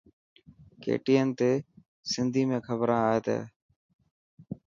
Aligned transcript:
KTN 0.81 1.27
تي 1.37 1.51
سنڌي 2.11 2.43
۾ 2.49 2.57
کبران 2.67 3.03
ائي 3.09 3.19
تي. 3.25 3.37